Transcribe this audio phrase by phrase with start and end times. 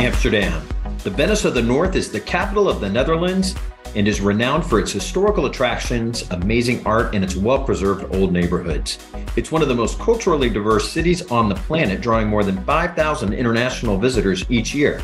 [0.00, 0.66] Amsterdam.
[1.04, 3.54] The Venice of the North is the capital of the Netherlands
[3.94, 8.98] and is renowned for its historical attractions, amazing art, and its well preserved old neighborhoods.
[9.36, 13.34] It's one of the most culturally diverse cities on the planet, drawing more than 5,000
[13.34, 15.02] international visitors each year.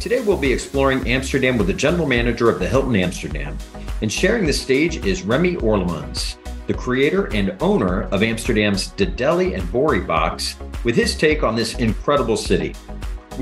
[0.00, 3.58] Today, we'll be exploring Amsterdam with the general manager of the Hilton Amsterdam.
[4.00, 6.36] And sharing the stage is Remy Orlemans,
[6.66, 11.54] the creator and owner of Amsterdam's De Deli and Bori Box, with his take on
[11.54, 12.74] this incredible city.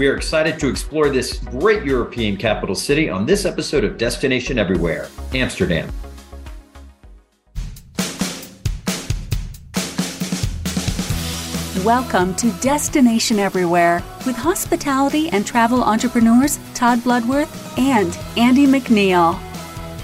[0.00, 4.59] We are excited to explore this great European capital city on this episode of Destination
[4.59, 5.92] Everywhere, Amsterdam.
[11.84, 19.49] Welcome to Destination Everywhere with hospitality and travel entrepreneurs Todd Bloodworth and Andy McNeil.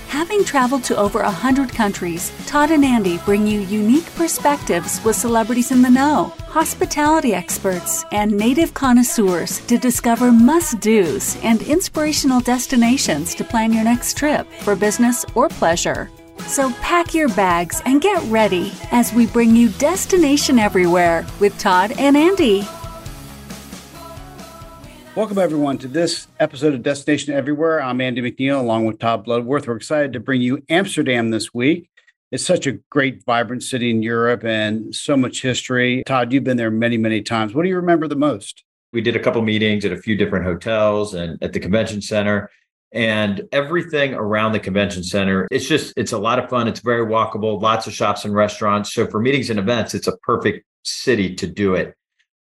[0.09, 5.73] Having traveled to over 100 countries, Todd and Andy bring you unique perspectives with celebrities
[5.73, 13.35] in the know, hospitality experts, and native connoisseurs to discover must do's and inspirational destinations
[13.35, 16.11] to plan your next trip for business or pleasure.
[16.47, 21.93] So pack your bags and get ready as we bring you Destination Everywhere with Todd
[21.99, 22.67] and Andy.
[25.17, 27.81] Welcome, everyone, to this episode of Destination Everywhere.
[27.81, 29.67] I'm Andy McNeil, along with Todd Bloodworth.
[29.67, 31.89] We're excited to bring you Amsterdam this week.
[32.31, 36.03] It's such a great, vibrant city in Europe and so much history.
[36.05, 37.55] Todd, you've been there many, many times.
[37.55, 38.63] What do you remember the most?
[38.93, 42.51] We did a couple meetings at a few different hotels and at the convention center
[42.93, 47.05] and everything around the convention center it's just it's a lot of fun it's very
[47.05, 51.35] walkable lots of shops and restaurants so for meetings and events it's a perfect city
[51.35, 51.97] to do it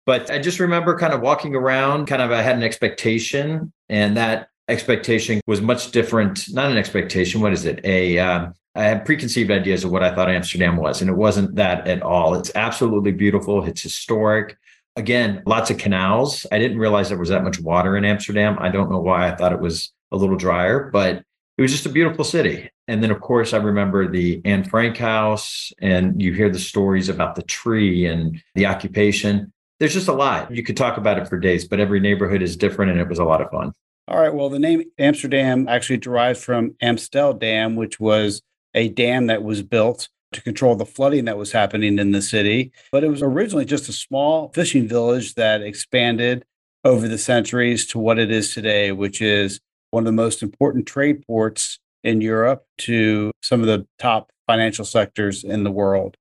[0.08, 4.16] but I just remember kind of walking around, kind of I had an expectation, and
[4.16, 6.46] that expectation was much different.
[6.54, 7.42] Not an expectation.
[7.42, 7.82] What is it?
[7.84, 11.56] A um, I had preconceived ideas of what I thought Amsterdam was, and it wasn't
[11.56, 12.36] that at all.
[12.36, 13.66] It's absolutely beautiful.
[13.66, 14.58] It's historic.
[14.96, 16.46] Again, lots of canals.
[16.54, 18.58] I didn't realize there was that much water in Amsterdam.
[18.62, 21.22] I don't know why I thought it was a little drier, but
[21.58, 22.70] it was just a beautiful city.
[22.88, 27.10] And then, of course, I remember the Anne Frank house, and you hear the stories
[27.10, 30.54] about the tree and the occupation there's just a lot.
[30.54, 33.20] You could talk about it for days, but every neighborhood is different and it was
[33.20, 33.74] a lot of fun.
[34.08, 34.34] All right.
[34.34, 38.42] Well, the name Amsterdam actually derives from Amstel Dam, which was
[38.74, 42.72] a dam that was built to control the flooding that was happening in the city.
[42.92, 46.46] But it was originally just a small fishing village that expanded
[46.84, 49.60] over the centuries to what it is today, which is
[49.92, 54.86] one of the most important trade ports in Europe to some of the top financial
[54.86, 56.16] sectors in the world.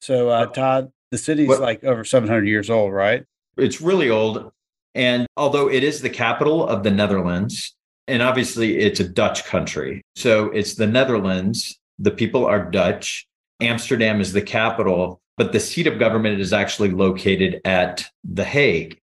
[0.00, 3.24] So, uh, Todd, the city's what, like over 700 years old, right?
[3.56, 4.50] It's really old.
[4.94, 7.76] And although it is the capital of the Netherlands,
[8.08, 10.02] and obviously it's a Dutch country.
[10.16, 11.78] So it's the Netherlands.
[11.98, 13.26] The people are Dutch.
[13.60, 18.98] Amsterdam is the capital, but the seat of government is actually located at The Hague.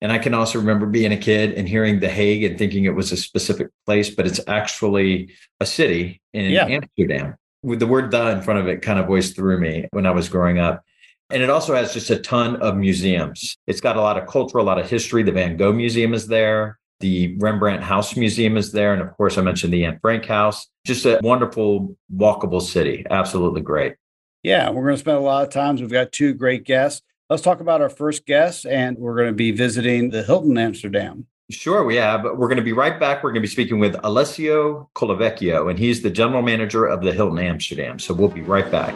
[0.00, 2.96] And I can also remember being a kid and hearing The Hague and thinking it
[2.96, 6.66] was a specific place, but it's actually a city in yeah.
[6.66, 7.36] Amsterdam.
[7.62, 10.10] With the word the in front of it kind of always threw me when I
[10.10, 10.82] was growing up.
[11.30, 13.56] And it also has just a ton of museums.
[13.66, 15.22] It's got a lot of culture, a lot of history.
[15.22, 16.78] The Van Gogh Museum is there.
[17.00, 18.92] The Rembrandt House Museum is there.
[18.92, 20.68] And of course, I mentioned the Anne Frank House.
[20.86, 23.06] Just a wonderful, walkable city.
[23.10, 23.94] Absolutely great.
[24.42, 25.80] Yeah, we're going to spend a lot of times.
[25.80, 27.02] We've got two great guests.
[27.30, 31.26] Let's talk about our first guest, and we're going to be visiting the Hilton Amsterdam.
[31.50, 32.24] Sure, we have.
[32.24, 33.22] We're going to be right back.
[33.22, 37.12] We're going to be speaking with Alessio Colavecchio, and he's the general manager of the
[37.12, 37.98] Hilton Amsterdam.
[37.98, 38.94] So we'll be right back.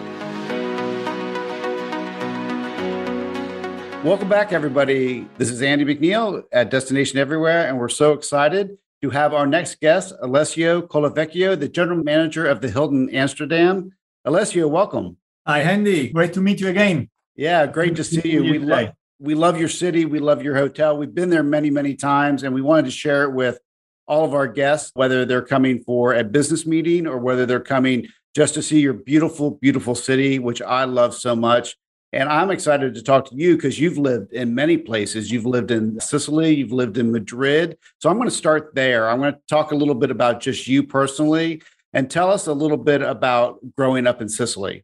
[4.07, 5.27] Welcome back, everybody.
[5.37, 9.81] This is Andy McNeil at Destination Everywhere, and we're so excited to have our next
[9.81, 13.91] guest, Alessio Colavecchio, the general manager of the Hilton Amsterdam.
[14.25, 15.17] Alessio, welcome.
[15.45, 16.11] Hi, Andy.
[16.11, 17.11] Great to meet you again.
[17.35, 18.45] Yeah, great to see you.
[18.45, 20.05] We love we love your city.
[20.05, 20.97] We love your hotel.
[20.97, 23.59] We've been there many, many times, and we wanted to share it with
[24.07, 28.07] all of our guests, whether they're coming for a business meeting or whether they're coming
[28.37, 31.77] just to see your beautiful, beautiful city, which I love so much.
[32.17, 35.31] And I'm excited to talk to you because you've lived in many places.
[35.31, 37.77] You've lived in Sicily, you've lived in Madrid.
[37.99, 39.11] So I'm going to start there.
[39.11, 42.55] I'm going to talk a little bit about just you personally and tell us a
[42.55, 44.83] little bit about growing up in Sicily.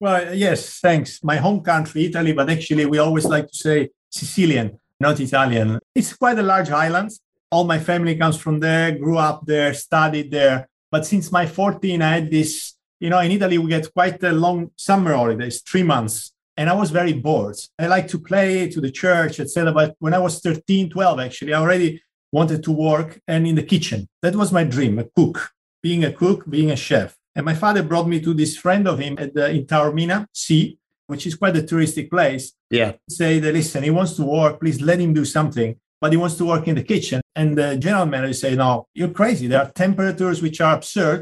[0.00, 1.22] Well, yes, thanks.
[1.22, 5.78] My home country, Italy, but actually we always like to say Sicilian, not Italian.
[5.94, 7.12] It's quite a large island.
[7.52, 10.68] All my family comes from there, grew up there, studied there.
[10.90, 14.32] But since my 14, I had this, you know, in Italy, we get quite a
[14.32, 16.32] long summer holidays, three months
[16.62, 17.58] and I was very bored.
[17.76, 19.72] I like to play to the church, etc.
[19.72, 22.00] But when I was 13, 12, actually, I already
[22.30, 24.00] wanted to work and in the kitchen.
[24.22, 25.50] That was my dream, a cook,
[25.82, 27.10] being a cook, being a chef.
[27.34, 30.78] And my father brought me to this friend of him at the, in Taormina Sea,
[31.08, 32.52] which is quite a touristic place.
[32.70, 32.92] Yeah.
[33.08, 35.70] Say that, listen, he wants to work, please let him do something.
[36.02, 37.20] but he wants to work in the kitchen.
[37.40, 39.46] And the general manager say, no, you're crazy.
[39.48, 41.20] There are temperatures which are absurd.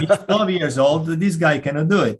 [0.00, 1.06] He's 12 years old.
[1.24, 2.16] This guy cannot do it.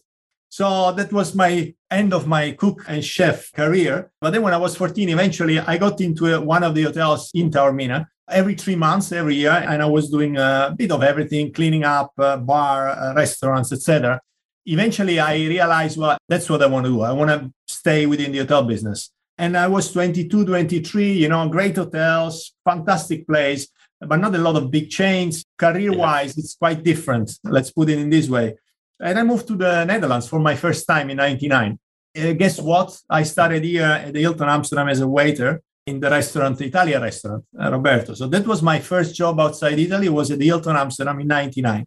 [0.52, 4.10] So that was my end of my cook and chef career.
[4.20, 7.50] But then when I was 14, eventually I got into one of the hotels in
[7.50, 9.64] Taormina every three months, every year.
[9.66, 14.20] And I was doing a bit of everything, cleaning up, uh, bar, uh, restaurants, etc.
[14.66, 17.00] Eventually I realized, well, that's what I want to do.
[17.00, 19.10] I want to stay within the hotel business.
[19.38, 23.68] And I was 22, 23, you know, great hotels, fantastic place,
[24.02, 25.46] but not a lot of big chains.
[25.56, 26.42] Career wise, yeah.
[26.42, 27.38] it's quite different.
[27.42, 28.56] Let's put it in this way.
[29.02, 31.78] And I moved to the Netherlands for my first time in 99.
[32.16, 32.96] Uh, guess what?
[33.10, 37.44] I started here at the Hilton Amsterdam as a waiter in the restaurant, Italia restaurant,
[37.60, 38.14] uh, Roberto.
[38.14, 41.84] So that was my first job outside Italy, was at the Hilton Amsterdam in 99.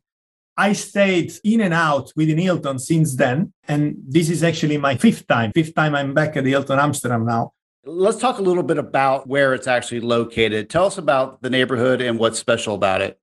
[0.58, 3.54] I stayed in and out within Hilton since then.
[3.68, 7.26] And this is actually my fifth time, fifth time I'm back at the Hilton Amsterdam
[7.26, 7.54] now.
[7.86, 10.70] Let's talk a little bit about where it's actually located.
[10.70, 13.20] Tell us about the neighborhood and what's special about it.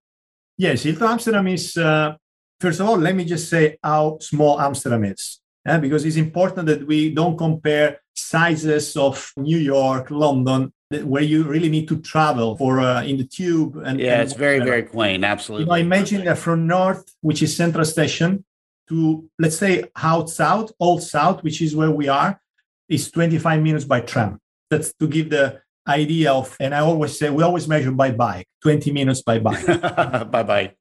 [0.56, 2.14] Yes, Hilton Amsterdam is uh,
[2.62, 5.78] first of all, let me just say how small Amsterdam is, yeah?
[5.78, 10.72] because it's important that we don't compare sizes of New York, London,
[11.12, 13.76] where you really need to travel for uh, in the tube.
[13.84, 15.24] And yeah, and it's very very quaint.
[15.24, 15.64] Absolutely.
[15.64, 18.44] You know, imagine that from north, which is Central Station,
[18.88, 22.40] to let's say out south, old south, which is where we are,
[22.88, 24.38] is 25 minutes by tram.
[24.70, 26.56] That's to give the idea of.
[26.60, 29.66] And I always say we always measure by bike, 20 minutes by bike.
[30.30, 30.76] by bike.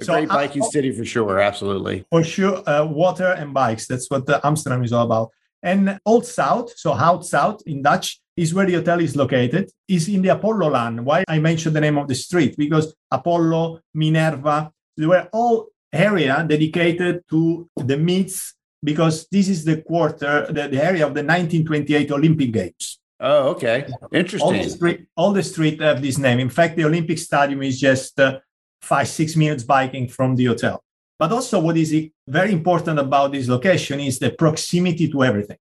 [0.00, 1.38] A so, great biking uh, city for sure.
[1.40, 2.04] Absolutely.
[2.10, 2.68] For sure.
[2.68, 3.86] Uh, water and bikes.
[3.86, 5.30] That's what Amsterdam is all about.
[5.62, 10.08] And Old South, so Oud South in Dutch, is where the hotel is located, is
[10.08, 11.00] in the Apollolaan.
[11.00, 12.56] Why I mentioned the name of the street?
[12.56, 19.80] Because Apollo, Minerva, they were all area dedicated to the meets because this is the
[19.82, 22.98] quarter, the, the area of the 1928 Olympic Games.
[23.20, 23.86] Oh, okay.
[24.12, 24.40] Interesting.
[24.40, 26.40] All the, street, all the street have this name.
[26.40, 28.38] In fact, the Olympic Stadium is just uh,
[28.84, 30.82] five, six minutes biking from the hotel.
[31.18, 31.94] But also, what is
[32.26, 35.58] very important about this location is the proximity to everything.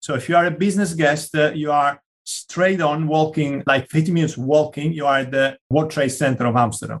[0.00, 4.12] So, if you are a business guest, uh, you are straight on walking, like 50
[4.12, 7.00] minutes walking, you are at the World Trade Center of Amsterdam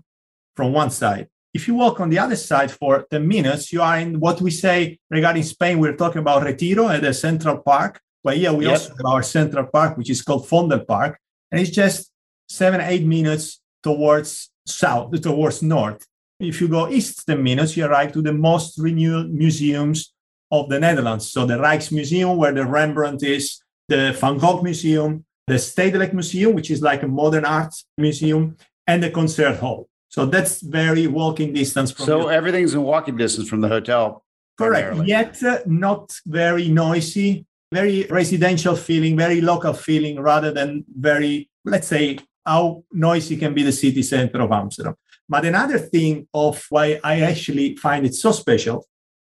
[0.56, 1.28] from one side.
[1.52, 4.50] If you walk on the other side for 10 minutes, you are in what we
[4.50, 8.00] say regarding Spain, we're talking about Retiro at the Central Park.
[8.22, 8.72] But here we yep.
[8.72, 11.18] also have our Central Park, which is called Vondel Park.
[11.50, 12.10] And it's just
[12.48, 16.06] seven, eight minutes towards south, towards north.
[16.38, 20.12] If you go east 10 minutes, you arrive to the most renewed museums
[20.50, 21.30] of the Netherlands.
[21.30, 26.70] So the Rijksmuseum, where the Rembrandt is, the Van Gogh Museum, the Stedelijk Museum, which
[26.70, 28.56] is like a modern art museum,
[28.86, 29.88] and the concert hall.
[30.08, 32.06] So that's very walking distance from.
[32.06, 34.24] So everything's in walking distance from the hotel.
[34.58, 34.88] Correct.
[34.88, 35.08] Primarily.
[35.08, 41.86] Yet uh, not very noisy, very residential feeling, very local feeling, rather than very, let's
[41.86, 44.94] say, how noisy can be the city center of Amsterdam.
[45.28, 48.86] But another thing of why I actually find it so special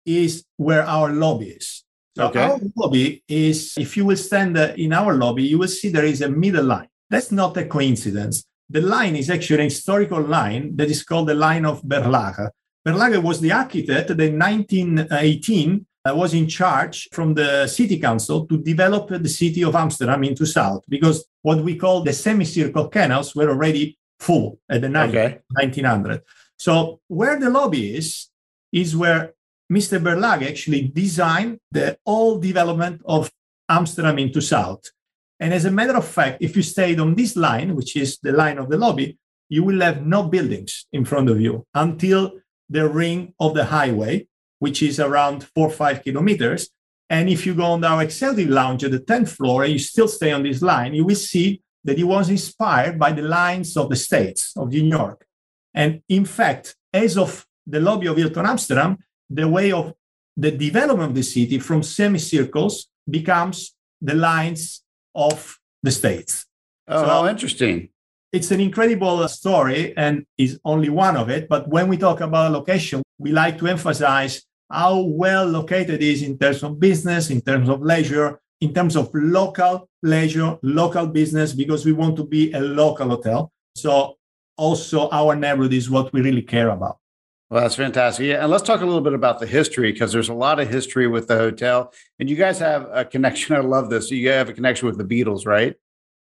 [0.05, 1.83] is where our lobby is.
[2.15, 2.41] So okay.
[2.41, 6.21] our lobby is, if you will stand in our lobby, you will see there is
[6.21, 6.87] a middle line.
[7.09, 8.45] That's not a coincidence.
[8.69, 12.49] The line is actually an historical line that is called the line of Berlage.
[12.87, 18.45] Berlage was the architect that in 1918 uh, was in charge from the city council
[18.47, 23.35] to develop the city of Amsterdam into south because what we call the semicircle canals
[23.35, 25.39] were already full at the okay.
[25.51, 26.21] 1900.
[26.57, 28.27] So where the lobby is,
[28.71, 29.33] is where
[29.71, 30.01] Mr.
[30.01, 33.31] Berlage actually designed the whole development of
[33.69, 34.83] Amsterdam into south.
[35.39, 38.31] And as a matter of fact, if you stayed on this line, which is the
[38.31, 42.33] line of the lobby, you will have no buildings in front of you until
[42.69, 44.27] the ring of the highway,
[44.59, 46.69] which is around four or five kilometers.
[47.09, 50.07] And if you go on our executive lounge at the 10th floor and you still
[50.07, 53.89] stay on this line, you will see that it was inspired by the lines of
[53.89, 55.25] the states of New York.
[55.73, 58.97] And in fact, as of the lobby of Hilton Amsterdam,
[59.29, 59.93] the way of
[60.35, 64.83] the development of the city from semicircles becomes the lines
[65.15, 66.45] of the states.
[66.87, 67.89] Oh, so how interesting.
[68.31, 71.49] It's an incredible uh, story and is only one of it.
[71.49, 76.21] But when we talk about location, we like to emphasize how well located it is
[76.21, 81.53] in terms of business, in terms of leisure, in terms of local leisure, local business,
[81.53, 83.51] because we want to be a local hotel.
[83.75, 84.17] So
[84.57, 86.97] also our neighborhood is what we really care about.
[87.49, 88.27] Well, that's fantastic.
[88.27, 90.69] Yeah, and let's talk a little bit about the history because there's a lot of
[90.69, 93.55] history with the hotel, and you guys have a connection.
[93.55, 94.11] I love this.
[94.11, 95.75] You have a connection with the Beatles, right?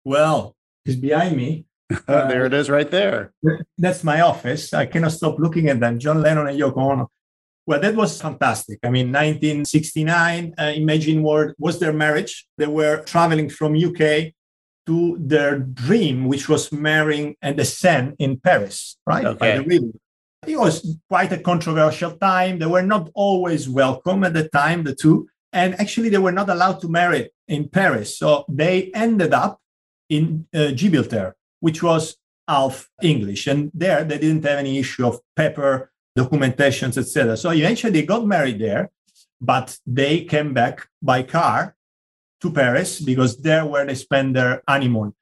[0.05, 0.55] Well,
[0.85, 1.65] it's behind me.
[2.07, 3.33] there it is, right there.
[3.77, 4.73] That's my office.
[4.73, 5.99] I cannot stop looking at them.
[5.99, 7.11] John Lennon and Yoko Ono.
[7.69, 8.79] Well, that was fantastic.
[8.83, 12.47] I mean, 1969, uh, Imagine World was their marriage.
[12.57, 14.33] They were traveling from UK
[14.87, 19.27] to their dream, which was marrying and the Seine in Paris, right?
[19.27, 19.39] Okay.
[19.39, 19.93] By the river.
[20.47, 22.59] It was quite a controversial time.
[22.59, 25.29] They were not always welcome at the time, the two.
[25.53, 28.17] And actually, they were not allowed to marry in Paris.
[28.17, 29.61] So they ended up
[30.09, 32.17] in uh, Gibraltar, which was
[32.49, 33.47] half English.
[33.47, 37.37] And there they didn't have any issue of paper, documentations, etc.
[37.37, 38.91] So eventually they got married there,
[39.41, 41.59] but they came back by car
[42.41, 45.15] to Paris because there where they spend their honeymoon.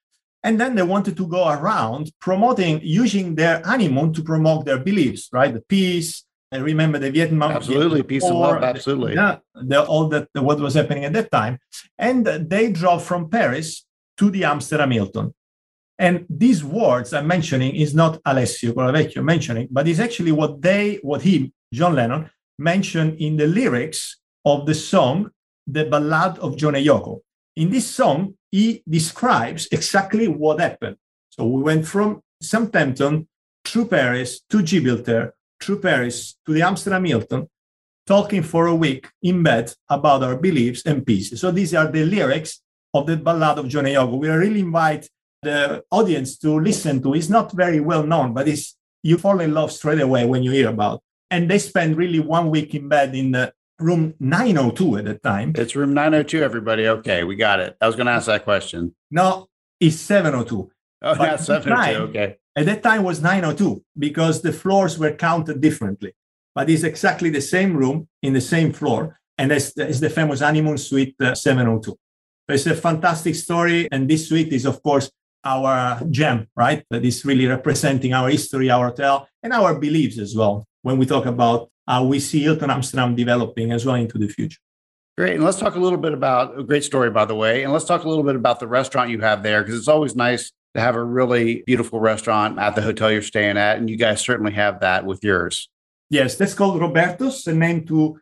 [0.46, 5.28] And then they wanted to go around promoting, using their honeymoon to promote their beliefs,
[5.32, 5.52] right?
[5.52, 6.24] The peace.
[6.52, 7.50] And remember the Vietnam.
[7.50, 8.62] Absolutely, Vietnam peace and love.
[8.62, 9.14] Absolutely.
[9.14, 11.58] Yeah, the, all that what was happening at that time,
[11.98, 13.84] and they drove from Paris
[14.18, 15.34] to the Amsterdam Hilton.
[15.98, 20.96] And these words I'm mentioning is not Alessio Colavecchio mentioning, but it's actually what they,
[21.02, 25.30] what he, John Lennon, mentioned in the lyrics of the song
[25.66, 27.20] "The Ballad of John and Yoko."
[27.56, 30.96] In this song, he describes exactly what happened.
[31.30, 33.28] So we went from Southampton
[33.64, 37.48] through Paris to Gibraltar, through Paris to the Amsterdam Hilton,
[38.06, 41.38] talking for a week in bed about our beliefs and peace.
[41.40, 42.60] So these are the lyrics
[42.94, 44.18] of the Ballad of John and Yoko.
[44.18, 45.08] We really invite
[45.46, 47.14] the audience to listen to.
[47.14, 50.50] is not very well known, but it's you fall in love straight away when you
[50.50, 51.02] hear about.
[51.30, 55.52] And they spend really one week in bed in the room 902 at the time.
[55.56, 56.88] It's room 902, everybody.
[56.88, 57.76] Okay, we got it.
[57.80, 58.94] I was going to ask that question.
[59.10, 59.48] No,
[59.80, 60.70] it's 702.
[61.02, 61.70] Oh, But yeah, at 702.
[61.74, 62.36] time- Okay.
[62.58, 66.12] At that time was 902 because the floors were counted differently.
[66.54, 69.20] But it's exactly the same room in the same floor.
[69.38, 71.94] And it's, it's the famous honeymoon suite uh, 702.
[72.48, 73.88] It's a fantastic story.
[73.92, 75.10] And this suite is, of course,
[75.44, 76.84] our gem, right?
[76.90, 81.06] That is really representing our history, our hotel, and our beliefs as well when we
[81.06, 84.58] talk about how we see Hilton Amsterdam developing as well into the future.
[85.16, 85.34] Great.
[85.34, 87.62] And let's talk a little bit about a great story, by the way.
[87.62, 90.14] And let's talk a little bit about the restaurant you have there, because it's always
[90.14, 93.78] nice to have a really beautiful restaurant at the hotel you're staying at.
[93.78, 95.70] And you guys certainly have that with yours.
[96.10, 98.20] Yes, that's called Roberto's, a name to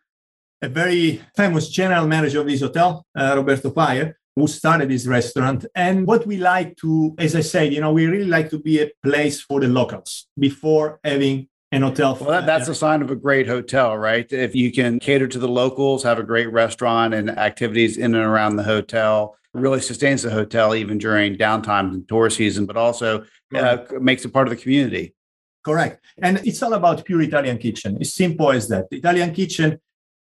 [0.62, 5.64] a very famous general manager of this hotel, uh, Roberto Payer, who started this restaurant.
[5.74, 8.80] And what we like to, as I said, you know, we really like to be
[8.80, 12.16] a place for the locals before having an hotel.
[12.20, 14.30] Well, that, that's a sign of a great hotel, right?
[14.32, 18.24] If you can cater to the locals, have a great restaurant and activities in and
[18.24, 23.24] around the hotel, really sustains the hotel even during downtime and tour season, but also
[23.54, 25.14] uh, makes it part of the community.
[25.64, 26.04] Correct.
[26.18, 27.96] And it's all about pure Italian kitchen.
[28.00, 28.86] It's simple as that.
[28.90, 29.80] Italian kitchen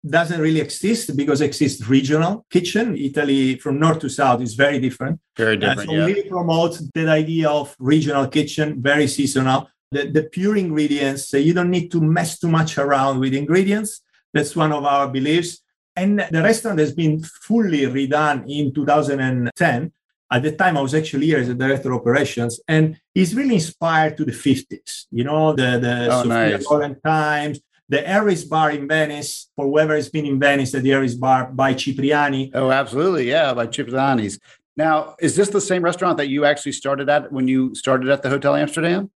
[0.08, 2.96] doesn't really exist because it exists regional kitchen.
[2.96, 5.20] Italy from north to south is very different.
[5.36, 5.90] Very Uh, different.
[5.90, 6.06] so yeah.
[6.06, 9.68] we promote that idea of regional kitchen, very seasonal.
[9.92, 14.02] The, the pure ingredients, so you don't need to mess too much around with ingredients.
[14.32, 15.58] That's one of our beliefs.
[15.96, 19.92] And the restaurant has been fully redone in 2010.
[20.32, 23.54] At the time, I was actually here as a director of operations, and it's really
[23.56, 25.06] inspired to the 50s.
[25.10, 26.96] You know, the, the Oh, Sophia nice.
[27.04, 27.60] Times,
[27.90, 31.50] the Harry's Bar in Venice, for whoever has been in Venice at the Harry's Bar
[31.52, 32.52] by Cipriani.
[32.54, 33.28] Oh, absolutely.
[33.28, 34.38] Yeah, by Cipriani's.
[34.76, 38.22] Now, is this the same restaurant that you actually started at when you started at
[38.22, 39.10] the Hotel Amsterdam?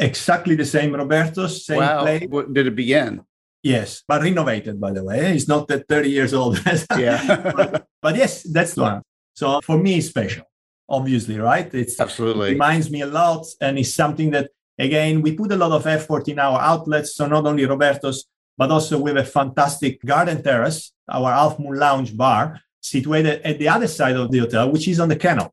[0.00, 2.00] Exactly the same Roberto's, same wow.
[2.00, 2.26] place.
[2.28, 3.20] What, did it begin?
[3.62, 5.34] Yes, but renovated, by the way.
[5.34, 6.58] It's not that 30 years old.
[6.98, 7.52] Yeah.
[7.54, 9.02] but, but yes, that's the one.
[9.34, 10.44] So for me, it's special,
[10.88, 11.72] obviously, right?
[11.74, 12.52] It's, it absolutely.
[12.52, 13.46] reminds me a lot.
[13.60, 17.14] And it's something that, again, we put a lot of effort in our outlets.
[17.14, 18.24] So not only Roberto's,
[18.56, 23.68] but also have a fantastic garden terrace, our Half Moon Lounge bar, situated at the
[23.68, 25.52] other side of the hotel, which is on the canal.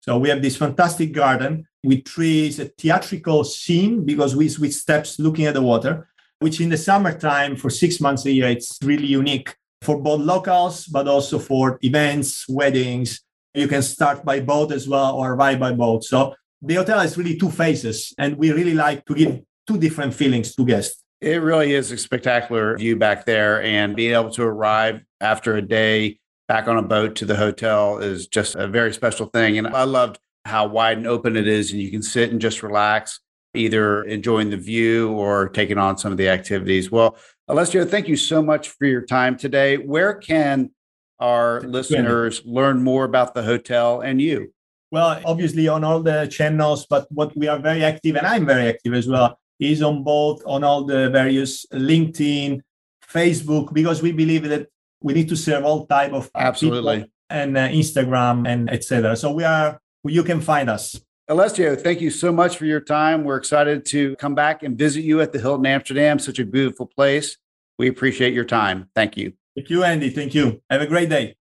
[0.00, 5.18] So we have this fantastic garden with trees, a theatrical scene because we switch steps
[5.18, 6.08] looking at the water,
[6.38, 10.86] which in the summertime for six months a year, it's really unique for both locals,
[10.86, 13.20] but also for events, weddings.
[13.54, 16.04] You can start by boat as well or ride by boat.
[16.04, 20.14] So the hotel has really two phases, and we really like to give two different
[20.14, 21.02] feelings to guests.
[21.20, 23.62] It really is a spectacular view back there.
[23.62, 27.98] And being able to arrive after a day back on a boat to the hotel
[27.98, 29.58] is just a very special thing.
[29.58, 32.62] And I loved how wide and open it is, and you can sit and just
[32.62, 33.20] relax,
[33.54, 36.90] either enjoying the view or taking on some of the activities.
[36.90, 37.16] Well,
[37.48, 39.76] Alessio, thank you so much for your time today.
[39.76, 40.70] Where can
[41.18, 44.52] our listeners learn more about the hotel and you?
[44.90, 48.68] Well, obviously on all the channels, but what we are very active, and I'm very
[48.68, 52.62] active as well, is on both on all the various LinkedIn,
[53.06, 54.68] Facebook, because we believe that
[55.02, 56.96] we need to serve all type of Absolutely.
[56.96, 59.16] people and uh, Instagram and etc.
[59.16, 60.98] So we are you can find us.
[61.28, 63.24] Alessio, thank you so much for your time.
[63.24, 66.86] We're excited to come back and visit you at the Hilton Amsterdam, such a beautiful
[66.86, 67.36] place.
[67.78, 68.88] We appreciate your time.
[68.94, 69.34] Thank you.
[69.54, 70.08] Thank you, Andy.
[70.08, 70.62] Thank you.
[70.70, 71.36] Have a great day.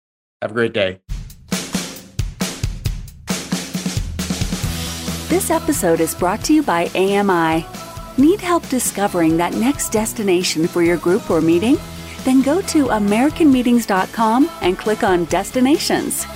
[0.41, 1.01] Have a great day.
[5.33, 7.65] This episode is brought to you by AMI.
[8.23, 11.79] Need help discovering that next destination for your group or meeting?
[12.25, 16.27] Then go to AmericanMeetings.com and click on Destinations.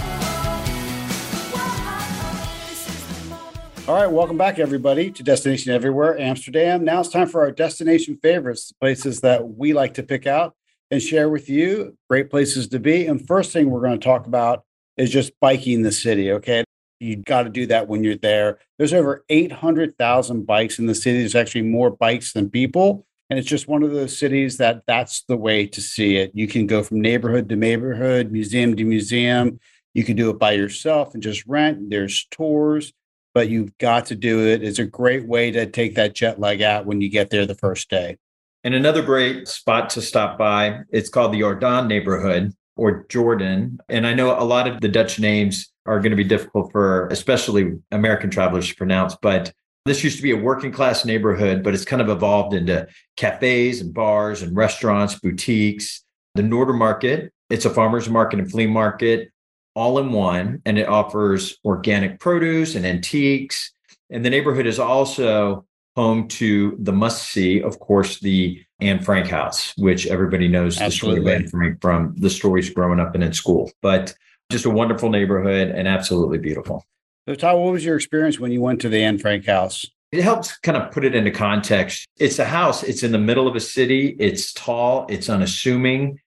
[3.87, 6.83] All right, welcome back, everybody, to Destination Everywhere, Amsterdam.
[6.83, 10.55] Now it's time for our destination favorites, places that we like to pick out
[10.91, 11.99] and share with you.
[12.09, 13.07] Great places to be.
[13.07, 14.65] And first thing we're going to talk about
[14.97, 16.33] is just biking the city.
[16.33, 16.65] Okay.
[16.99, 18.59] You got to do that when you're there.
[18.79, 21.21] There's over 800,000 bikes in the city.
[21.21, 23.07] There's actually more bikes than people.
[23.29, 26.31] And it's just one of those cities that that's the way to see it.
[26.35, 29.59] You can go from neighborhood to neighborhood, museum to museum.
[29.95, 31.91] You can do it by yourself and just rent.
[31.91, 32.93] There's tours,
[33.35, 34.63] but you've got to do it.
[34.63, 37.55] It's a great way to take that jet lag out when you get there the
[37.55, 38.17] first day.
[38.63, 43.79] And another great spot to stop by, it's called the Jordaan neighborhood or Jordan.
[43.89, 47.09] And I know a lot of the Dutch names are going to be difficult for
[47.09, 49.53] especially American travelers to pronounce, but
[49.85, 53.81] this used to be a working class neighborhood, but it's kind of evolved into cafes
[53.81, 56.03] and bars and restaurants, boutiques.
[56.35, 57.31] The Noordermarkt.
[57.49, 59.31] it's a farmer's market and flea market
[59.77, 63.73] all in one, and it offers organic produce and antiques.
[64.11, 69.29] And the neighborhood is also home to the must see, of course, the Anne Frank
[69.29, 71.21] house, which everybody knows Absolutely.
[71.21, 73.71] the story of Anne Frank from the stories growing up and in school.
[73.83, 74.15] But
[74.51, 76.85] just a wonderful neighborhood and absolutely beautiful.
[77.29, 79.85] So, Todd, what was your experience when you went to the Anne Frank house?
[80.13, 82.07] It helps kind of put it into context.
[82.19, 86.21] It's a house, it's in the middle of a city, it's tall, it's unassuming.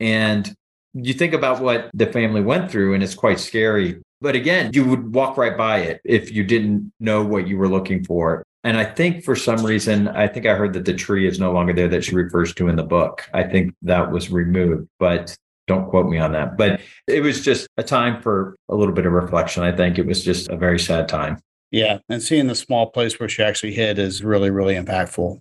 [0.00, 0.54] And
[0.94, 4.00] you think about what the family went through, and it's quite scary.
[4.22, 7.68] But again, you would walk right by it if you didn't know what you were
[7.68, 8.42] looking for.
[8.64, 11.52] And I think for some reason, I think I heard that the tree is no
[11.52, 13.28] longer there that she refers to in the book.
[13.34, 16.56] I think that was removed, but don't quote me on that.
[16.56, 19.62] But it was just a time for a little bit of reflection.
[19.62, 21.38] I think it was just a very sad time.
[21.70, 21.98] Yeah.
[22.08, 25.40] And seeing the small place where she actually hid is really, really impactful.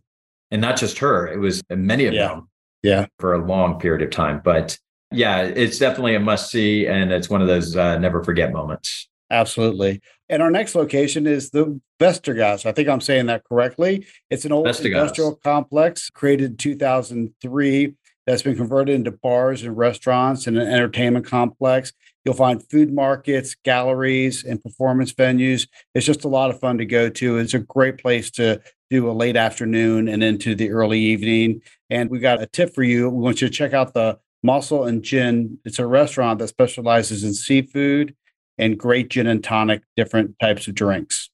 [0.51, 2.27] And not just her, it was many of yeah.
[2.29, 2.49] them.
[2.83, 3.05] Yeah.
[3.19, 4.41] For a long period of time.
[4.43, 4.77] But
[5.11, 6.87] yeah, it's definitely a must see.
[6.87, 9.07] And it's one of those uh, never forget moments.
[9.31, 10.01] Absolutely.
[10.29, 12.65] And our next location is the Westergas.
[12.65, 14.05] I think I'm saying that correctly.
[14.29, 14.85] It's an old Westergas.
[14.85, 17.95] industrial complex created in 2003
[18.25, 21.93] that's been converted into bars and restaurants and an entertainment complex.
[22.23, 25.67] You'll find food markets, galleries, and performance venues.
[25.93, 27.37] It's just a lot of fun to go to.
[27.37, 31.61] It's a great place to do a late afternoon and into the early evening.
[31.89, 33.09] And we got a tip for you.
[33.09, 35.59] We want you to check out the Mossel and Gin.
[35.65, 38.15] It's a restaurant that specializes in seafood
[38.57, 41.29] and great gin and tonic, different types of drinks.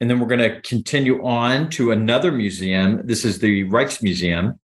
[0.00, 3.02] And then we're going to continue on to another museum.
[3.04, 4.58] This is the Rijksmuseum.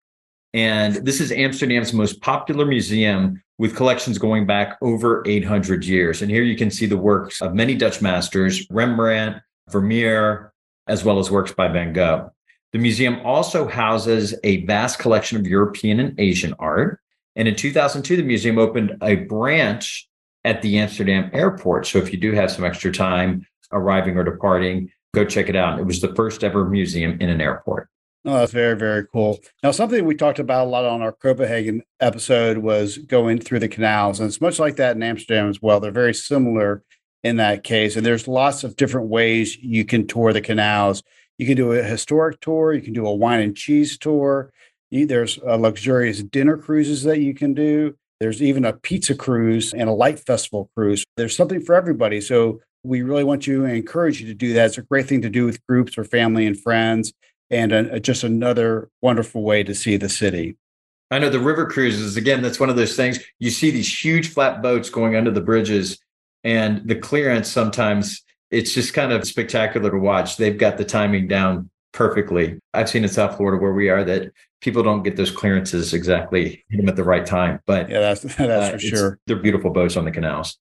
[0.53, 6.21] And this is Amsterdam's most popular museum with collections going back over 800 years.
[6.21, 10.53] And here you can see the works of many Dutch masters, Rembrandt, Vermeer,
[10.87, 12.31] as well as works by Van Gogh.
[12.71, 16.99] The museum also houses a vast collection of European and Asian art.
[17.35, 20.07] And in 2002, the museum opened a branch
[20.43, 21.87] at the Amsterdam airport.
[21.87, 25.79] So if you do have some extra time arriving or departing, go check it out.
[25.79, 27.89] It was the first ever museum in an airport.
[28.23, 29.39] That's very, very cool.
[29.63, 33.67] Now, something we talked about a lot on our Copenhagen episode was going through the
[33.67, 34.19] canals.
[34.19, 35.81] And it's much like that in Amsterdam as well.
[35.81, 36.83] They're very similar
[37.23, 37.97] in that case.
[37.97, 41.03] And there's lots of different ways you can tour the canals.
[41.37, 44.53] You can do a historic tour, you can do a wine and cheese tour.
[44.91, 47.95] There's uh, luxurious dinner cruises that you can do.
[48.19, 51.03] There's even a pizza cruise and a light festival cruise.
[51.17, 52.21] There's something for everybody.
[52.21, 54.67] So we really want and encourage you to do that.
[54.67, 57.11] It's a great thing to do with groups or family and friends,
[57.53, 60.57] and a, just another wonderful way to see the city.
[61.11, 63.19] I know the river cruises, again, that's one of those things.
[63.39, 65.99] You see these huge flat boats going under the bridges,
[66.43, 70.37] and the clearance sometimes it's just kind of spectacular to watch.
[70.37, 72.59] They've got the timing down perfectly.
[72.73, 76.63] I've seen in South Florida where we are that people don't get those clearances exactly
[76.69, 77.59] hit them at the right time.
[77.65, 79.19] But yeah, that's that's uh, for sure.
[79.27, 80.57] They're beautiful boats on the canals.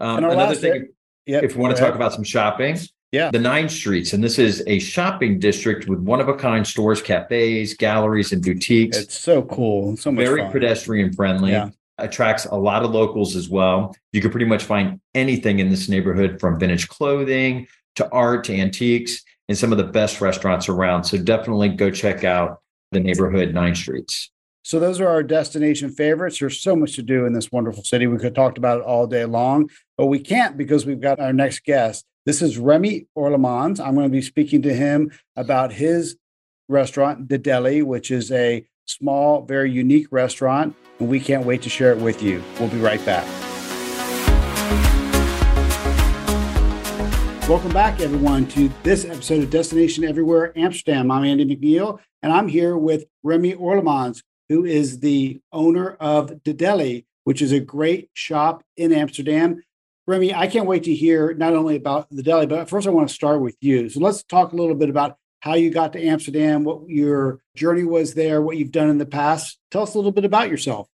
[0.00, 0.88] Um, another thing,
[1.26, 2.78] yep, if we want to talk about some shopping,
[3.12, 6.66] yeah, the Nine Streets, and this is a shopping district with one of a kind
[6.66, 8.96] stores, cafes, galleries, and boutiques.
[8.96, 10.52] It's so cool, so much very fun.
[10.52, 11.52] pedestrian friendly.
[11.52, 11.70] Yeah.
[12.00, 13.92] Attracts a lot of locals as well.
[14.12, 17.66] You can pretty much find anything in this neighborhood from vintage clothing
[17.96, 21.02] to art to antiques and some of the best restaurants around.
[21.02, 22.60] So definitely go check out
[22.92, 24.30] the neighborhood Nine Streets.
[24.62, 26.38] So those are our destination favorites.
[26.38, 28.06] There's so much to do in this wonderful city.
[28.06, 31.32] We could talk about it all day long, but we can't because we've got our
[31.32, 32.04] next guest.
[32.28, 33.80] This is Remy Orlemans.
[33.80, 36.18] I'm going to be speaking to him about his
[36.68, 41.70] restaurant, The Deli, which is a small, very unique restaurant, and we can't wait to
[41.70, 42.44] share it with you.
[42.60, 43.26] We'll be right back.
[47.48, 51.10] Welcome back, everyone, to this episode of Destination Everywhere Amsterdam.
[51.10, 56.52] I'm Andy McNeil, and I'm here with Remy Orlemans, who is the owner of De
[56.52, 59.62] Deli, which is a great shop in Amsterdam.
[60.08, 63.10] Remy, I can't wait to hear not only about the deli, but first I want
[63.10, 63.90] to start with you.
[63.90, 67.84] So let's talk a little bit about how you got to Amsterdam, what your journey
[67.84, 69.58] was there, what you've done in the past.
[69.70, 70.88] Tell us a little bit about yourself.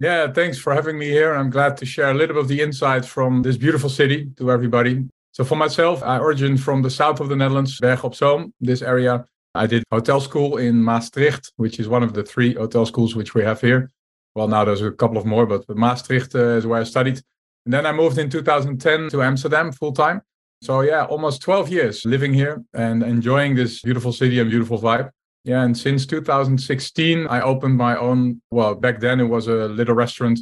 [0.00, 1.32] Yeah, thanks for having me here.
[1.32, 4.50] I'm glad to share a little bit of the insights from this beautiful city to
[4.50, 5.04] everybody.
[5.30, 8.82] So for myself, I origin from the south of the Netherlands, Berg op Zoom, this
[8.82, 9.26] area.
[9.54, 13.32] I did hotel school in Maastricht, which is one of the three hotel schools which
[13.32, 13.92] we have here.
[14.34, 17.22] Well, now there's a couple of more, but Maastricht uh, is where I studied.
[17.66, 20.22] And then I moved in 2010 to Amsterdam full time.
[20.62, 25.10] So yeah, almost 12 years living here and enjoying this beautiful city and beautiful vibe.
[25.44, 28.40] Yeah, and since 2016, I opened my own.
[28.50, 30.40] Well, back then it was a little restaurant,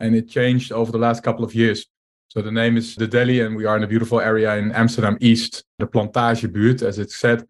[0.00, 1.86] and it changed over the last couple of years.
[2.28, 5.18] So the name is The Deli, and we are in a beautiful area in Amsterdam
[5.20, 7.46] East, the Plantagebuurt, as it's said.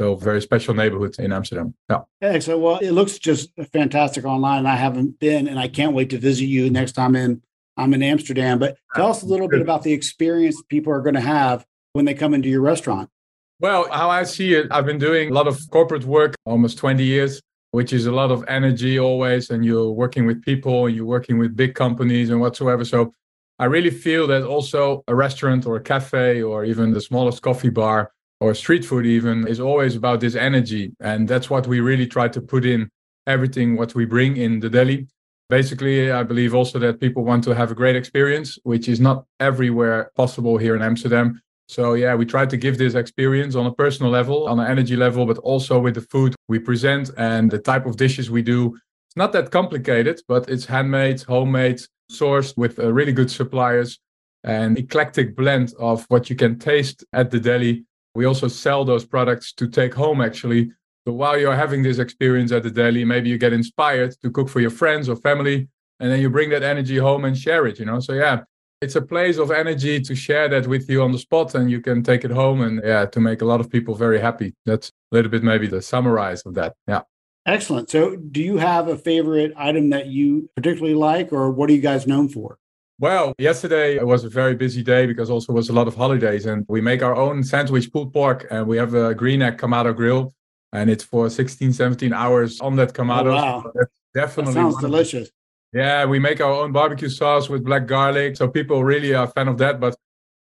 [0.00, 1.74] So very special neighborhood in Amsterdam.
[1.88, 2.02] Yeah.
[2.20, 2.60] Excellent.
[2.60, 4.66] Well, it looks just fantastic online.
[4.66, 7.42] I haven't been, and I can't wait to visit you next time in.
[7.76, 8.58] I'm in Amsterdam.
[8.58, 12.04] But tell us a little bit about the experience people are going to have when
[12.04, 13.10] they come into your restaurant.
[13.60, 17.02] Well, how I see it, I've been doing a lot of corporate work almost 20
[17.04, 21.06] years, which is a lot of energy always, and you're working with people, and you're
[21.06, 22.84] working with big companies and whatsoever.
[22.84, 23.14] So
[23.58, 27.70] I really feel that also a restaurant or a cafe or even the smallest coffee
[27.70, 28.10] bar
[28.40, 30.92] or street food even is always about this energy.
[31.00, 32.90] And that's what we really try to put in
[33.26, 35.06] everything what we bring in the deli.
[35.50, 39.26] Basically, I believe also that people want to have a great experience, which is not
[39.40, 41.40] everywhere possible here in Amsterdam.
[41.68, 44.96] So yeah, we try to give this experience on a personal level, on an energy
[44.96, 48.74] level, but also with the food we present and the type of dishes we do.
[49.08, 51.80] It's not that complicated, but it's handmade, homemade,
[52.10, 53.98] sourced with uh, really good suppliers,
[54.44, 57.84] an eclectic blend of what you can taste at the deli.
[58.14, 60.70] We also sell those products to take home actually.
[61.06, 64.48] So while you're having this experience at the deli, maybe you get inspired to cook
[64.48, 65.68] for your friends or family,
[66.00, 68.00] and then you bring that energy home and share it, you know?
[68.00, 68.42] So yeah,
[68.80, 71.80] it's a place of energy to share that with you on the spot and you
[71.80, 74.54] can take it home and yeah, to make a lot of people very happy.
[74.64, 76.74] That's a little bit maybe the summarize of that.
[76.88, 77.02] Yeah.
[77.46, 77.90] Excellent.
[77.90, 81.82] So, do you have a favorite item that you particularly like, or what are you
[81.82, 82.58] guys known for?
[82.98, 86.46] Well, yesterday it was a very busy day because also was a lot of holidays,
[86.46, 89.94] and we make our own sandwich pulled pork, and we have a green egg kamado
[89.94, 90.32] grill,
[90.74, 93.26] and it's for 16, 17 hours on that kamado.
[93.26, 93.72] Oh, wow.
[93.74, 95.30] So definitely that sounds delicious.
[95.72, 99.28] Yeah, we make our own barbecue sauce with black garlic, so people really are a
[99.28, 99.80] fan of that.
[99.80, 99.96] But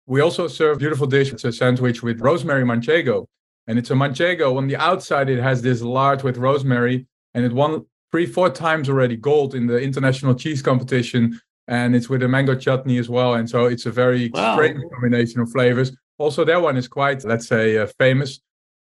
[0.06, 1.32] we also serve beautiful dish.
[1.32, 3.26] It's a sandwich with rosemary manchego.
[3.68, 4.56] And it's a manchego.
[4.56, 8.90] On the outside, it has this lard with rosemary, and it won three, four times
[8.90, 11.40] already gold in the international cheese competition.
[11.70, 13.34] And it's with a mango chutney as well.
[13.34, 14.56] And so it's a very wow.
[14.56, 15.92] strange combination of flavors.
[16.18, 18.40] Also, that one is quite, let's say, uh, famous.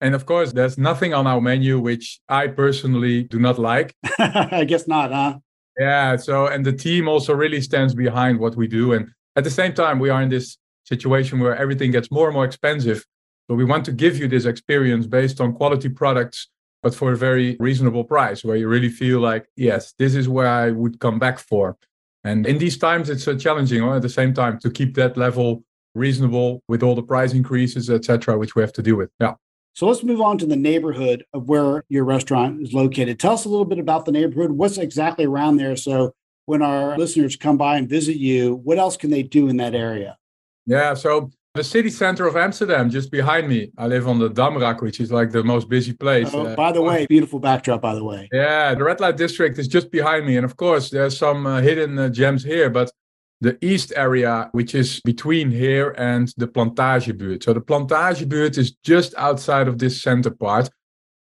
[0.05, 3.97] And of course, there's nothing on our menu which I personally do not like.
[4.19, 5.39] I guess not, huh?
[5.79, 6.17] Yeah.
[6.17, 8.93] So, and the team also really stands behind what we do.
[8.93, 12.35] And at the same time, we are in this situation where everything gets more and
[12.35, 13.03] more expensive.
[13.49, 16.49] So we want to give you this experience based on quality products,
[16.83, 20.49] but for a very reasonable price, where you really feel like, yes, this is where
[20.49, 21.79] I would come back for.
[22.25, 25.65] And in these times, it's uh, challenging at the same time to keep that level
[25.95, 29.09] reasonable with all the price increases, etc., which we have to deal with.
[29.19, 29.37] Yeah.
[29.75, 33.19] So let's move on to the neighborhood of where your restaurant is located.
[33.19, 34.53] Tell us a little bit about the neighborhood.
[34.53, 35.75] What's exactly around there?
[35.75, 36.15] So
[36.47, 39.75] when our listeners come by and visit you, what else can they do in that
[39.75, 40.17] area?
[40.65, 40.95] Yeah.
[40.95, 43.73] So the city center of Amsterdam, just behind me.
[43.77, 46.31] I live on the Damrak, which is like the most busy place.
[46.33, 48.29] Oh, uh, by the way, beautiful backdrop, by the way.
[48.33, 50.37] Yeah, the red light district is just behind me.
[50.37, 52.93] And of course, there's some uh, hidden uh, gems here, but
[53.41, 57.43] the east area, which is between here and the Plantagebuurt.
[57.43, 60.71] So the Plantagebuurt is just outside of this center part.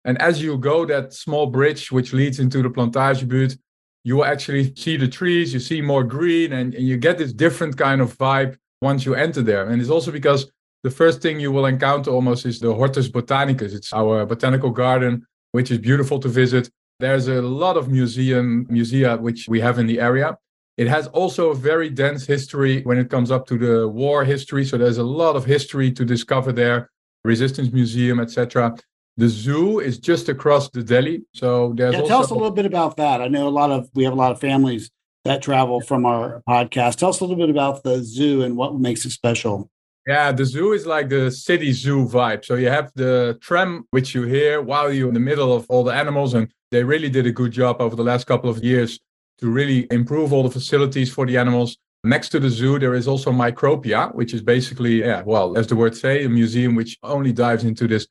[0.06, 3.58] And as you go that small bridge, which leads into the Plantagebuurt,
[4.04, 7.34] you will actually see the trees, you see more green, and, and you get this
[7.34, 9.70] different kind of vibe once you enter there.
[9.70, 10.52] And it's also because
[10.84, 13.74] the first thing you will encounter almost is the Hortus Botanicus.
[13.74, 16.70] It's our botanical garden, which is beautiful to visit.
[17.00, 20.38] There's a lot of museum musea which we have in the area.
[20.78, 24.66] It has also a very dense history when it comes up to the war history.
[24.66, 26.90] So there's a lot of history to discover there.
[27.24, 28.76] Resistance Museum, etc.
[29.18, 31.24] The zoo is just across the Deli.
[31.34, 32.10] So there's yeah, also...
[32.10, 33.22] tell us a little bit about that.
[33.22, 34.90] I know a lot of we have a lot of families
[35.26, 36.96] that travel from our podcast.
[36.96, 39.70] Tell us a little bit about the zoo and what makes it special.
[40.08, 42.44] Yeah, the zoo is like the city zoo vibe.
[42.44, 45.84] So you have the tram, which you hear while you're in the middle of all
[45.86, 46.34] the animals.
[46.34, 49.00] And they really did a good job over the last couple of years
[49.44, 51.78] to really improve all the facilities for the animals.
[52.06, 55.76] Next to the zoo, there is also Micropia, which is basically, yeah, well, as the
[55.76, 58.08] word say, a museum which only dives into this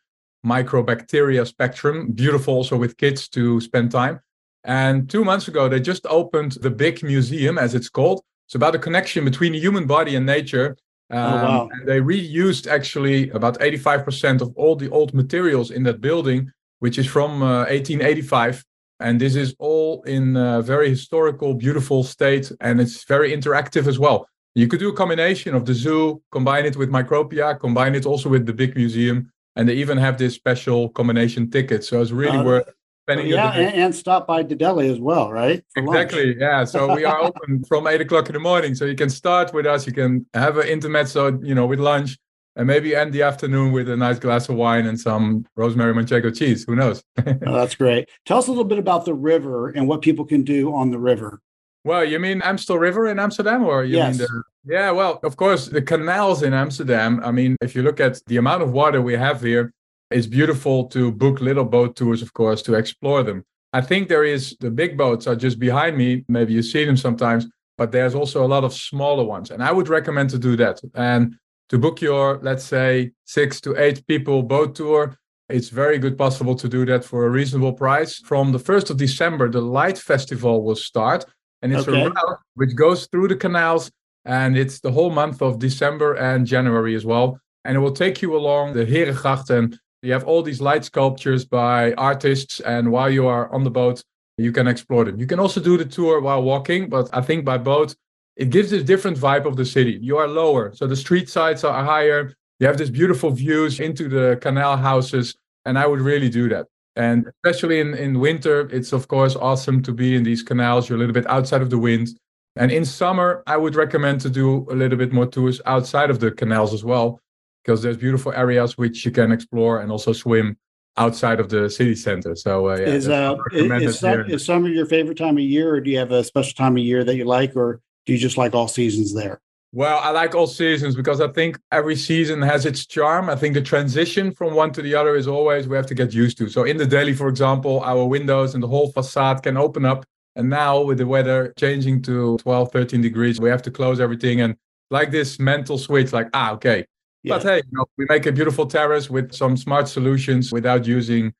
[0.47, 2.12] microbacteria spectrum.
[2.12, 4.21] Beautiful also with kids to spend time.
[4.64, 8.21] And two months ago, they just opened the big museum, as it's called.
[8.47, 10.77] It's about the connection between the human body and nature.
[11.11, 11.68] Um, oh, wow.
[11.73, 16.99] And they reused actually about 85% of all the old materials in that building, which
[16.99, 18.64] is from uh, 1885.
[19.02, 22.52] And this is all in a very historical, beautiful state.
[22.60, 24.28] And it's very interactive as well.
[24.54, 28.28] You could do a combination of the zoo, combine it with Micropia, combine it also
[28.28, 29.32] with the big museum.
[29.56, 31.84] And they even have this special combination ticket.
[31.84, 32.68] So it's really uh, worth
[33.04, 33.26] spending.
[33.26, 35.62] Yeah, and, and, stop by De Deli as well, right?
[35.74, 36.26] For exactly.
[36.26, 36.38] Lunch.
[36.40, 36.64] Yeah.
[36.64, 38.74] So we are open from eight o'clock in the morning.
[38.74, 39.86] So you can start with us.
[39.86, 42.18] You can have an intermezzo, you know, with lunch
[42.56, 46.36] and maybe end the afternoon with a nice glass of wine and some rosemary manchego
[46.36, 46.64] cheese.
[46.64, 47.02] Who knows?
[47.18, 48.08] oh, that's great.
[48.26, 50.98] Tell us a little bit about the river and what people can do on the
[50.98, 51.40] river.
[51.84, 54.18] Well, you mean Amstel River in Amsterdam, or you yes.
[54.18, 54.42] mean the?
[54.64, 57.20] Yeah, well, of course, the canals in Amsterdam.
[57.24, 59.72] I mean, if you look at the amount of water we have here,
[60.10, 63.44] it's beautiful to book little boat tours, of course, to explore them.
[63.72, 66.24] I think there is the big boats are just behind me.
[66.28, 69.72] Maybe you see them sometimes, but there's also a lot of smaller ones, and I
[69.72, 70.80] would recommend to do that.
[70.94, 71.36] And
[71.72, 75.16] to book your, let's say, six to eight people boat tour,
[75.48, 78.18] it's very good possible to do that for a reasonable price.
[78.18, 81.24] From the 1st of December, the Light Festival will start,
[81.62, 82.02] and it's okay.
[82.02, 83.90] a route which goes through the canals,
[84.26, 87.40] and it's the whole month of December and January as well.
[87.64, 91.46] And it will take you along the Herengracht, and you have all these light sculptures
[91.46, 94.04] by artists, and while you are on the boat,
[94.37, 95.18] you can explore them.
[95.18, 97.94] You can also do the tour while walking, but I think by boat,
[98.37, 99.99] it gives this different vibe of the city.
[100.01, 102.35] You are lower, so the street sides are higher.
[102.61, 106.66] You have this beautiful views into the canal houses, and I would really do that.
[106.97, 110.88] And especially in, in winter, it's of course awesome to be in these canals.
[110.88, 112.09] You're a little bit outside of the wind.
[112.57, 116.21] And in summer, I would recommend to do a little bit more tours outside of
[116.21, 117.18] the canals as well,
[117.64, 120.59] because there's beautiful areas which you can explore and also swim
[120.99, 122.37] outside of the city center.
[122.37, 125.81] So uh, yeah, is, uh, is, some, is summer your favorite time of year, or
[125.81, 128.36] do you have a special time of year that you like, or do you just
[128.36, 129.40] like all seasons there?
[129.74, 133.30] Well, I like all seasons because I think every season has its charm.
[133.30, 136.12] I think the transition from one to the other is always we have to get
[136.12, 136.50] used to.
[136.50, 140.04] So in the Deli, for example, our windows and the whole facade can open up.
[140.36, 144.42] And now with the weather changing to 12, 13 degrees, we have to close everything.
[144.42, 144.56] And
[144.90, 146.84] like this mental switch, like, ah, okay.
[147.22, 147.36] Yeah.
[147.36, 151.32] But hey, you know, we make a beautiful terrace with some smart solutions without using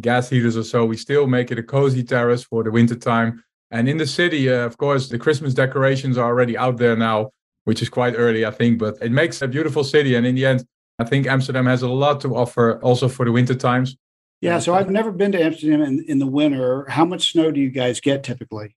[0.00, 0.84] gas heaters or so.
[0.84, 3.42] We still make it a cozy terrace for the winter time.
[3.70, 7.30] And in the city, uh, of course, the Christmas decorations are already out there now,
[7.64, 10.14] which is quite early, I think, but it makes a beautiful city.
[10.16, 10.64] And in the end,
[10.98, 13.96] I think Amsterdam has a lot to offer also for the winter times.
[14.40, 16.86] Yeah, so I've never been to Amsterdam in, in the winter.
[16.88, 18.74] How much snow do you guys get typically?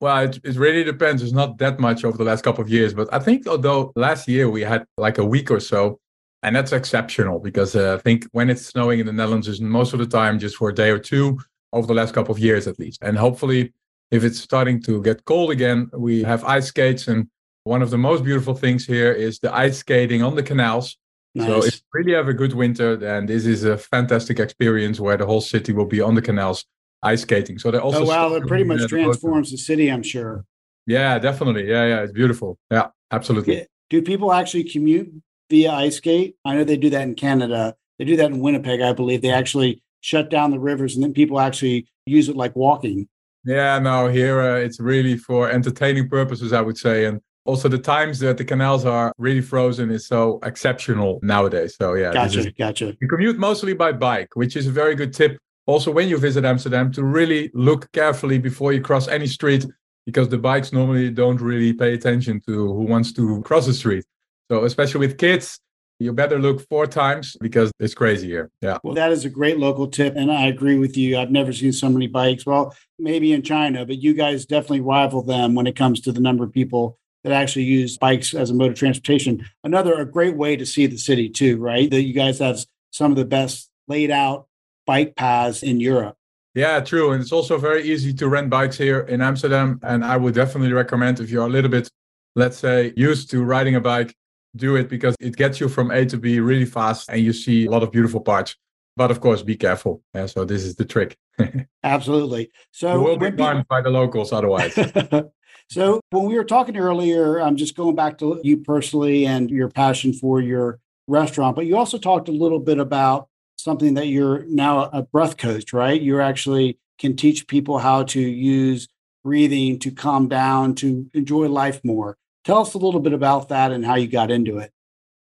[0.00, 1.22] Well, it, it really depends.
[1.22, 4.28] It's not that much over the last couple of years, but I think although last
[4.28, 6.00] year we had like a week or so,
[6.42, 9.94] and that's exceptional because uh, I think when it's snowing in the Netherlands is most
[9.94, 11.38] of the time just for a day or two
[11.72, 12.98] over the last couple of years at least.
[13.02, 13.72] And hopefully
[14.10, 17.08] if it's starting to get cold again, we have ice skates.
[17.08, 17.28] And
[17.64, 20.96] one of the most beautiful things here is the ice skating on the canals.
[21.34, 21.46] Nice.
[21.48, 25.16] So if you really have a good winter, then this is a fantastic experience where
[25.16, 26.64] the whole city will be on the canals
[27.02, 27.58] ice skating.
[27.58, 30.44] So they also oh wow, it pretty much transforms the city, I'm sure.
[30.86, 31.68] Yeah, definitely.
[31.68, 32.58] Yeah, yeah, it's beautiful.
[32.70, 33.66] Yeah, absolutely.
[33.90, 35.12] Do people actually commute
[35.50, 36.36] via ice skate?
[36.44, 37.74] I know they do that in Canada.
[37.98, 39.22] They do that in Winnipeg, I believe.
[39.22, 43.08] They actually shut down the rivers and then people actually use it like walking.
[43.44, 47.04] Yeah, no, here uh, it's really for entertaining purposes, I would say.
[47.04, 51.76] And also the times that the canals are really frozen is so exceptional nowadays.
[51.78, 52.96] So yeah, gotcha, gotcha.
[53.00, 55.38] You commute mostly by bike, which is a very good tip.
[55.66, 59.64] Also, when you visit Amsterdam, to really look carefully before you cross any street,
[60.04, 64.04] because the bikes normally don't really pay attention to who wants to cross the street.
[64.50, 65.60] So especially with kids,
[65.98, 68.50] you better look four times because it's crazy here.
[68.60, 68.78] Yeah.
[68.82, 70.14] Well, that is a great local tip.
[70.16, 71.18] And I agree with you.
[71.18, 72.44] I've never seen so many bikes.
[72.44, 76.20] Well, maybe in China, but you guys definitely rival them when it comes to the
[76.20, 79.46] number of people that actually use bikes as a mode of transportation.
[79.62, 81.90] Another a great way to see the city too, right?
[81.90, 84.46] That you guys have some of the best laid out
[84.86, 86.16] bike paths in Europe.
[86.54, 87.12] Yeah, true.
[87.12, 89.80] And it's also very easy to rent bikes here in Amsterdam.
[89.82, 91.88] And I would definitely recommend if you're a little bit,
[92.36, 94.14] let's say, used to riding a bike,
[94.56, 97.66] do it because it gets you from A to B really fast and you see
[97.66, 98.56] a lot of beautiful parts.
[98.96, 100.02] But of course, be careful.
[100.14, 101.16] Yeah, so this is the trick.
[101.82, 102.50] Absolutely.
[102.70, 104.74] So you will be fined by the locals otherwise.
[105.68, 109.68] so when we were talking earlier, I'm just going back to you personally and your
[109.68, 114.44] passion for your restaurant, but you also talked a little bit about something that you're
[114.46, 116.00] now a breath coach, right?
[116.00, 118.88] You actually can teach people how to use
[119.24, 122.16] breathing to calm down, to enjoy life more.
[122.44, 124.70] Tell us a little bit about that and how you got into it.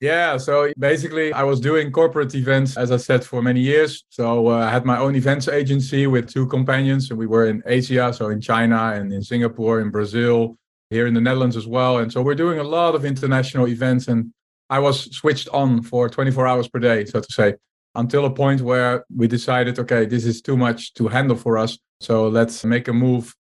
[0.01, 4.05] Yeah, so basically, I was doing corporate events, as I said, for many years.
[4.11, 7.63] So uh, I had my own events agency with two companions, and we were in
[7.65, 10.59] Asia, so in China and in Singapore, in Brazil,
[10.91, 11.99] here in the Netherlands as well.
[11.99, 14.33] And so we're doing a lot of international events, and
[14.69, 17.55] I was switched on for 24 hours per day, so to say,
[17.95, 21.79] until a point where we decided, okay, this is too much to handle for us.
[22.01, 23.35] So let's make a move.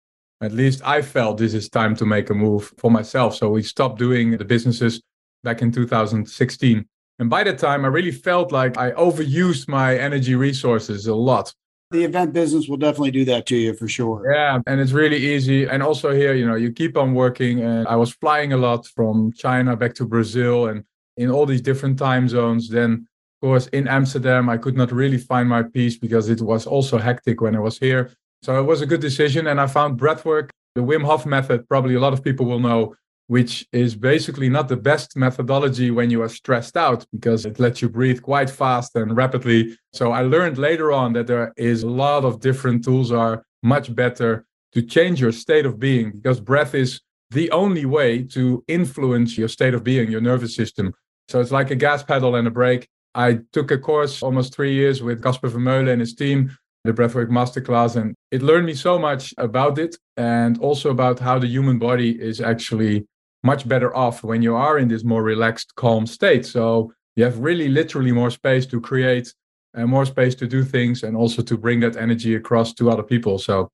[0.41, 3.35] At least I felt this is time to make a move for myself.
[3.35, 5.01] So we stopped doing the businesses
[5.43, 6.85] back in 2016.
[7.19, 11.53] And by that time, I really felt like I overused my energy resources a lot.
[11.91, 14.33] The event business will definitely do that to you for sure.
[14.33, 14.59] Yeah.
[14.65, 15.65] And it's really easy.
[15.65, 17.61] And also here, you know, you keep on working.
[17.61, 20.83] And I was flying a lot from China back to Brazil and
[21.17, 22.69] in all these different time zones.
[22.69, 23.07] Then,
[23.41, 26.97] of course, in Amsterdam, I could not really find my peace because it was also
[26.97, 28.11] hectic when I was here.
[28.43, 29.47] So it was a good decision.
[29.47, 32.95] And I found breathwork, the Wim Hof method, probably a lot of people will know
[33.31, 37.81] which is basically not the best methodology when you are stressed out because it lets
[37.81, 39.77] you breathe quite fast and rapidly.
[39.93, 43.95] So I learned later on that there is a lot of different tools are much
[43.95, 46.99] better to change your state of being because breath is
[47.29, 50.93] the only way to influence your state of being, your nervous system.
[51.29, 52.89] So it's like a gas pedal and a brake.
[53.15, 56.51] I took a course almost three years with Kasper van der Meulen and his team,
[56.83, 61.37] the Breathwork Masterclass, and it learned me so much about it and also about how
[61.37, 63.05] the human body is actually
[63.43, 66.45] much better off when you are in this more relaxed, calm state.
[66.45, 69.33] So you have really literally more space to create
[69.73, 73.03] and more space to do things and also to bring that energy across to other
[73.03, 73.37] people.
[73.37, 73.71] So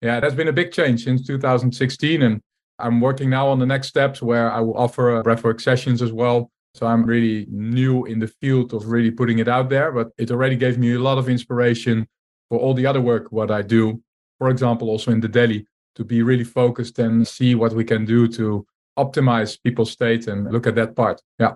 [0.00, 2.22] yeah, that's been a big change since 2016.
[2.22, 2.40] And
[2.78, 6.12] I'm working now on the next steps where I will offer uh, breathwork sessions as
[6.12, 6.50] well.
[6.74, 10.30] So I'm really new in the field of really putting it out there, but it
[10.30, 12.06] already gave me a lot of inspiration
[12.52, 14.02] for all the other work what I do.
[14.38, 18.04] For example, also in the Deli to be really focused and see what we can
[18.04, 18.66] do to
[18.98, 21.22] optimize people's state and look at that part.
[21.38, 21.54] Yeah.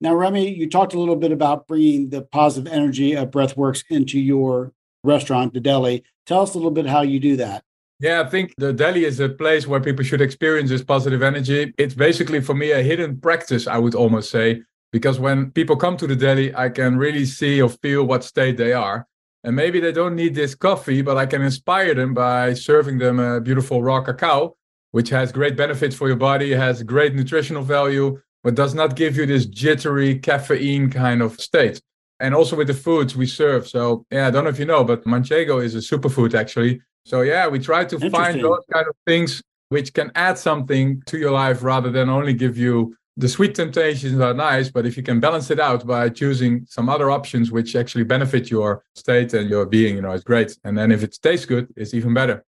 [0.00, 4.20] Now, Remy, you talked a little bit about bringing the positive energy of BreathWorks into
[4.20, 6.04] your restaurant, the Deli.
[6.26, 7.64] Tell us a little bit how you do that.
[7.98, 11.74] Yeah, I think the Deli is a place where people should experience this positive energy.
[11.76, 15.96] It's basically for me a hidden practice, I would almost say, because when people come
[15.96, 19.08] to the Deli, I can really see or feel what state they are.
[19.46, 23.18] And maybe they don't need this coffee, but I can inspire them by serving them
[23.18, 24.56] a beautiful raw cacao
[24.96, 29.14] which has great benefits for your body, has great nutritional value, but does not give
[29.14, 31.82] you this jittery caffeine kind of state.
[32.18, 33.68] And also with the foods we serve.
[33.68, 36.80] So, yeah, I don't know if you know, but manchego is a superfood actually.
[37.04, 41.18] So, yeah, we try to find those kind of things which can add something to
[41.18, 45.02] your life rather than only give you the sweet temptations are nice, but if you
[45.02, 49.48] can balance it out by choosing some other options which actually benefit your state and
[49.48, 50.56] your being, you know, it's great.
[50.64, 52.44] And then if it tastes good, it's even better.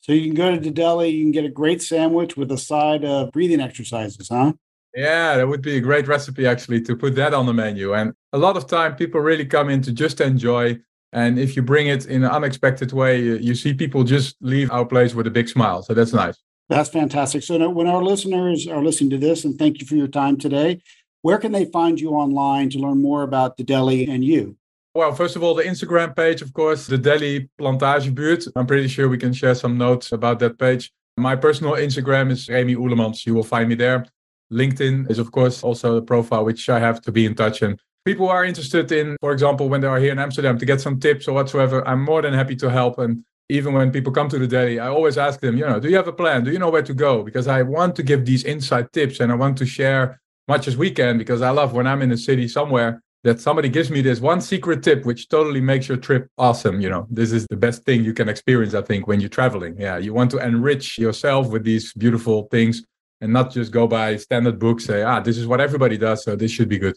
[0.00, 2.58] So you can go to the deli, you can get a great sandwich with a
[2.58, 4.54] side of breathing exercises, huh?
[4.94, 7.94] Yeah, that would be a great recipe actually to put that on the menu.
[7.94, 10.80] And a lot of time people really come in to just enjoy.
[11.12, 14.84] And if you bring it in an unexpected way, you see people just leave our
[14.84, 15.82] place with a big smile.
[15.82, 16.42] So that's nice.
[16.70, 17.42] That's fantastic.
[17.42, 20.80] So when our listeners are listening to this, and thank you for your time today,
[21.22, 24.56] where can they find you online to learn more about the Deli and you?
[24.94, 28.52] Well, first of all, the Instagram page, of course, the Deli Plantage Plantagebuurt.
[28.54, 30.92] I'm pretty sure we can share some notes about that page.
[31.16, 33.26] My personal Instagram is Remy Oelemans.
[33.26, 34.06] You will find me there.
[34.52, 37.62] LinkedIn is, of course, also the profile which I have to be in touch.
[37.62, 40.80] And people are interested in, for example, when they are here in Amsterdam to get
[40.80, 42.98] some tips or whatsoever, I'm more than happy to help.
[42.98, 45.88] And even when people come to the Deli, I always ask them, you know, do
[45.88, 46.44] you have a plan?
[46.44, 47.22] Do you know where to go?
[47.22, 50.76] Because I want to give these inside tips and I want to share much as
[50.76, 54.00] we can because I love when I'm in a city somewhere that somebody gives me
[54.00, 57.56] this one secret tip which totally makes your trip awesome you know this is the
[57.56, 60.98] best thing you can experience i think when you're traveling yeah you want to enrich
[60.98, 62.82] yourself with these beautiful things
[63.20, 66.34] and not just go by standard books say ah this is what everybody does so
[66.34, 66.96] this should be good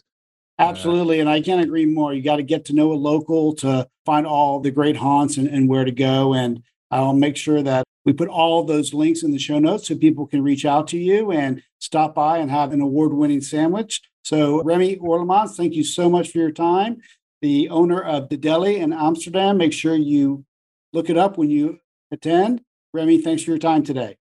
[0.58, 3.86] absolutely and i can't agree more you got to get to know a local to
[4.04, 7.84] find all the great haunts and, and where to go and i'll make sure that
[8.04, 10.98] we put all those links in the show notes so people can reach out to
[10.98, 16.08] you and stop by and have an award-winning sandwich so, Remy Oelemans, thank you so
[16.08, 17.02] much for your time.
[17.42, 19.58] The owner of the deli in Amsterdam.
[19.58, 20.46] Make sure you
[20.94, 21.78] look it up when you
[22.10, 22.62] attend.
[22.94, 24.16] Remy, thanks for your time today.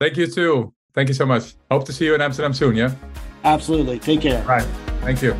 [0.00, 0.74] Thank you too.
[0.94, 1.54] Thank you so much.
[1.70, 2.74] Hope to see you in Amsterdam soon.
[2.74, 2.92] Yeah.
[3.44, 4.00] Absolutely.
[4.00, 4.42] Take care.
[4.42, 4.66] Right.
[5.00, 5.34] Thank you.